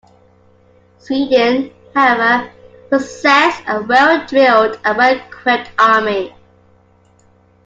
Sweden, 0.97 1.69
however, 1.93 2.49
possessed 2.89 3.61
a 3.67 3.83
well-drilled 3.83 4.79
and 4.83 4.97
well-equipped 4.97 5.69
army. 5.77 6.33